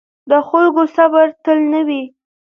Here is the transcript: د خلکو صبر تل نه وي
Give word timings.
د 0.29 0.31
خلکو 0.47 0.83
صبر 0.95 1.27
تل 1.43 1.59
نه 1.73 1.81
وي 1.87 2.03